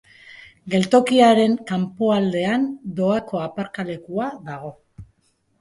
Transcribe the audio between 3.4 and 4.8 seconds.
aparkalekua dago.